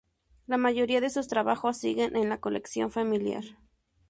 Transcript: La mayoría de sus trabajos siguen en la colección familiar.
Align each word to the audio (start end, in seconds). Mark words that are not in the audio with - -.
La 0.47 0.57
mayoría 0.57 0.99
de 0.99 1.11
sus 1.11 1.27
trabajos 1.27 1.77
siguen 1.77 2.15
en 2.15 2.27
la 2.27 2.39
colección 2.39 2.89
familiar. 2.89 3.43